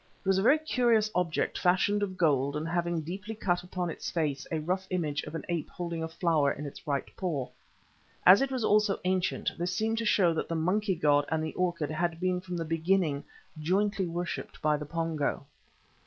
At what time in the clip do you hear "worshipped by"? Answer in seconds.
14.07-14.75